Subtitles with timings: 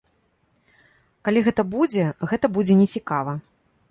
[1.27, 3.31] Калі гэта будзе, гэта будзе нецікава.